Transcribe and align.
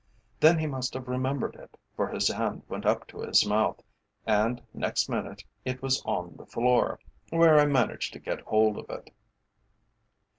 Then 0.39 0.57
he 0.57 0.65
must 0.65 0.95
have 0.95 1.07
remembered 1.07 1.53
it, 1.53 1.77
for 1.95 2.07
his 2.07 2.27
hand 2.27 2.63
went 2.67 2.87
up 2.87 3.05
to 3.09 3.19
his 3.19 3.45
mouth, 3.45 3.83
and 4.25 4.59
next 4.73 5.09
minute 5.09 5.43
it 5.63 5.83
was 5.83 6.01
on 6.05 6.35
the 6.37 6.45
floor, 6.47 6.99
where 7.29 7.59
I 7.59 7.65
managed 7.67 8.13
to 8.13 8.19
get 8.19 8.41
hold 8.41 8.79
of 8.79 8.89
it." 8.89 9.11